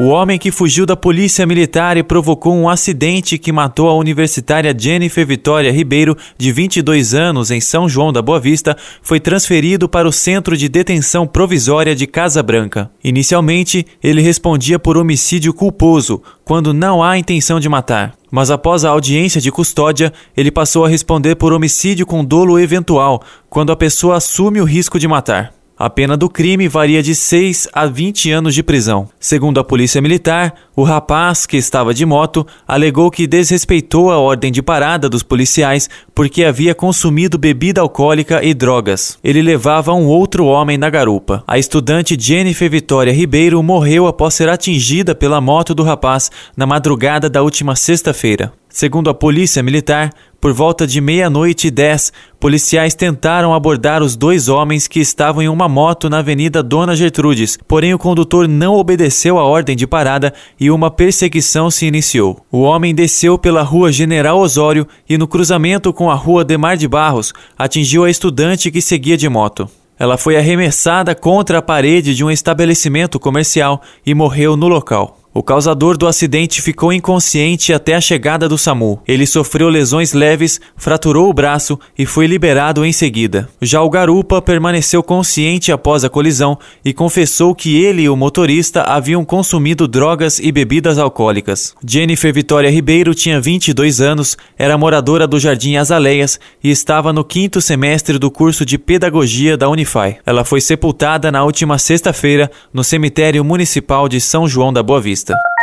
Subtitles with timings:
[0.00, 4.72] O homem que fugiu da polícia militar e provocou um acidente que matou a universitária
[4.78, 10.06] Jennifer Vitória Ribeiro, de 22 anos, em São João da Boa Vista, foi transferido para
[10.06, 12.88] o Centro de Detenção Provisória de Casa Branca.
[13.02, 18.14] Inicialmente, ele respondia por homicídio culposo, quando não há intenção de matar.
[18.30, 23.20] Mas após a audiência de custódia, ele passou a responder por homicídio com dolo eventual,
[23.50, 25.57] quando a pessoa assume o risco de matar.
[25.78, 29.08] A pena do crime varia de 6 a 20 anos de prisão.
[29.20, 34.50] Segundo a Polícia Militar, o rapaz, que estava de moto, alegou que desrespeitou a ordem
[34.50, 39.20] de parada dos policiais porque havia consumido bebida alcoólica e drogas.
[39.22, 41.44] Ele levava um outro homem na garupa.
[41.46, 47.30] A estudante Jennifer Vitória Ribeiro morreu após ser atingida pela moto do rapaz na madrugada
[47.30, 48.52] da última sexta-feira.
[48.70, 54.48] Segundo a Polícia Militar, por volta de meia-noite e dez, policiais tentaram abordar os dois
[54.48, 59.38] homens que estavam em uma moto na Avenida Dona Gertrudes, porém o condutor não obedeceu
[59.38, 62.44] a ordem de parada e uma perseguição se iniciou.
[62.52, 66.86] O homem desceu pela rua General Osório e, no cruzamento com a rua Demar de
[66.86, 69.68] Barros, atingiu a estudante que seguia de moto.
[69.98, 75.18] Ela foi arremessada contra a parede de um estabelecimento comercial e morreu no local.
[75.34, 79.00] O causador do acidente ficou inconsciente até a chegada do SAMU.
[79.06, 83.48] Ele sofreu lesões leves, fraturou o braço e foi liberado em seguida.
[83.60, 88.82] Já o garupa permaneceu consciente após a colisão e confessou que ele e o motorista
[88.84, 91.74] haviam consumido drogas e bebidas alcoólicas.
[91.86, 97.60] Jennifer Vitória Ribeiro tinha 22 anos, era moradora do Jardim Azaleias e estava no quinto
[97.60, 100.16] semestre do curso de Pedagogia da Unify.
[100.24, 105.17] Ela foi sepultada na última sexta-feira no cemitério municipal de São João da Boa Vista.
[105.18, 105.57] Liste.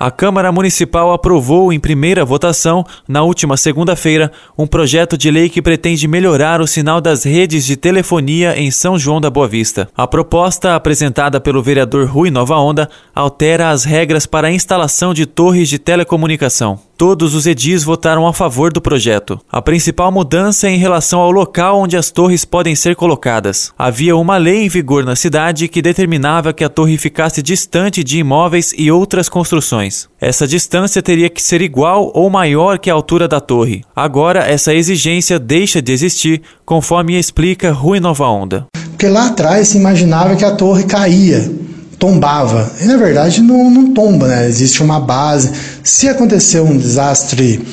[0.00, 5.60] A Câmara Municipal aprovou em primeira votação, na última segunda-feira, um projeto de lei que
[5.60, 9.88] pretende melhorar o sinal das redes de telefonia em São João da Boa Vista.
[9.96, 15.26] A proposta, apresentada pelo vereador Rui Nova Onda, altera as regras para a instalação de
[15.26, 16.78] torres de telecomunicação.
[16.98, 19.40] Todos os edis votaram a favor do projeto.
[19.50, 23.72] A principal mudança é em relação ao local onde as torres podem ser colocadas.
[23.78, 28.18] Havia uma lei em vigor na cidade que determinava que a torre ficasse distante de
[28.18, 29.87] imóveis e outras construções.
[30.20, 33.84] Essa distância teria que ser igual ou maior que a altura da torre.
[33.94, 38.66] Agora, essa exigência deixa de existir, conforme explica Rui Nova Onda.
[38.90, 41.50] Porque lá atrás se imaginava que a torre caía
[41.98, 42.70] tombava.
[42.80, 44.48] E na verdade não, não tomba, né?
[44.48, 45.50] Existe uma base.
[45.82, 47.64] Se acontecer um desastre,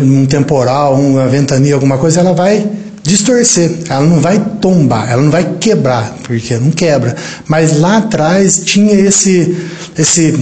[0.00, 2.64] um temporal, uma ventania, alguma coisa, ela vai
[3.02, 7.14] distorcer, ela não vai tombar, ela não vai quebrar, porque não quebra.
[7.46, 9.56] Mas lá atrás tinha esse
[9.96, 10.32] esse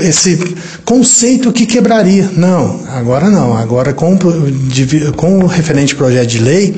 [0.00, 2.28] esse conceito que quebraria.
[2.36, 3.56] Não, agora não.
[3.56, 4.18] Agora, com,
[5.16, 6.74] com o referente projeto de lei,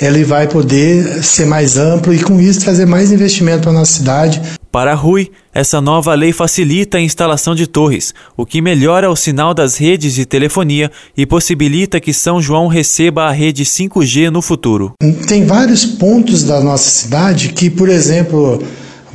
[0.00, 3.92] ele vai poder ser mais amplo e, com isso, trazer mais investimento para a nossa
[3.92, 4.40] cidade.
[4.70, 9.54] Para Rui, essa nova lei facilita a instalação de torres, o que melhora o sinal
[9.54, 14.92] das redes de telefonia e possibilita que São João receba a rede 5G no futuro.
[15.26, 18.62] Tem vários pontos da nossa cidade que, por exemplo,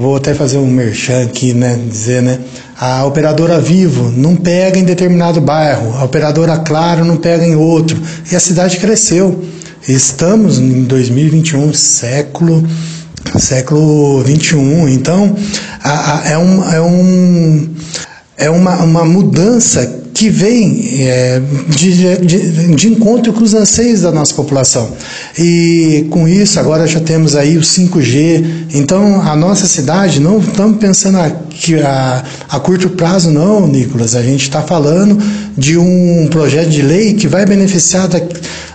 [0.02, 2.40] vou até fazer um merchan aqui, né, dizer, né,
[2.80, 8.02] a operadora Vivo não pega em determinado bairro, a operadora Claro não pega em outro,
[8.32, 9.44] e a cidade cresceu.
[9.88, 12.64] Estamos em 2021, século
[13.40, 14.90] século 21.
[14.90, 15.36] Então,
[15.84, 17.70] a, a, é, um, é, um,
[18.38, 24.12] é uma, uma mudança que vem é, de, de, de, encontro com os anseios da
[24.12, 24.92] nossa população.
[25.38, 28.66] E com isso, agora já temos aí o 5G.
[28.74, 34.16] Então, a nossa cidade, não estamos pensando aqui a, a curto prazo, não, Nicolas.
[34.16, 35.18] A gente está falando
[35.58, 38.10] de um projeto de lei que vai beneficiar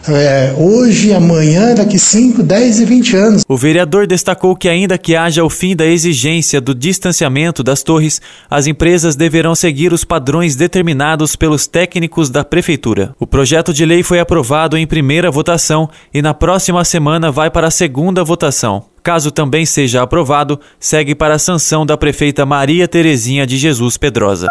[0.08, 3.42] é, hoje, amanhã, daqui 5, 10 e 20 anos.
[3.48, 8.20] O vereador destacou que, ainda que haja o fim da exigência do distanciamento das torres,
[8.50, 13.14] as empresas deverão seguir os padrões determinados pelos técnicos da Prefeitura.
[13.18, 17.68] O projeto de lei foi aprovado em primeira votação e na próxima semana vai para
[17.68, 18.84] a segunda votação.
[19.02, 24.48] Caso também seja aprovado, segue para a sanção da prefeita Maria Terezinha de Jesus Pedrosa.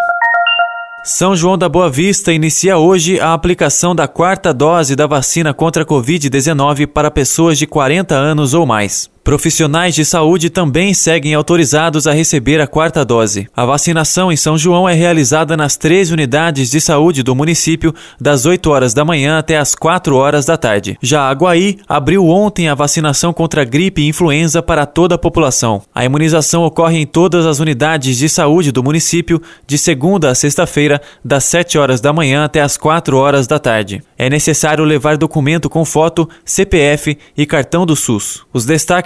[1.08, 5.84] São João da Boa Vista inicia hoje a aplicação da quarta dose da vacina contra
[5.84, 9.08] a Covid-19 para pessoas de 40 anos ou mais.
[9.26, 13.48] Profissionais de saúde também seguem autorizados a receber a quarta dose.
[13.56, 17.92] A vacinação em São João é realizada nas três unidades de saúde do município,
[18.22, 20.96] das 8 horas da manhã até as 4 horas da tarde.
[21.02, 25.82] Já Aguaí abriu ontem a vacinação contra gripe e influenza para toda a população.
[25.94, 31.02] A imunização ocorre em todas as unidades de saúde do município, de segunda a sexta-feira,
[31.24, 34.04] das 7 horas da manhã até as 4 horas da tarde.
[34.20, 38.46] É necessário levar documento com foto, CPF e cartão do SUS.
[38.54, 38.66] Os